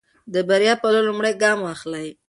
د 0.33 0.35
بریا 0.49 0.73
په 0.81 0.87
لور 0.93 1.03
لومړی 1.07 1.33
ګام 1.43 1.57
واخلئ. 1.61 2.07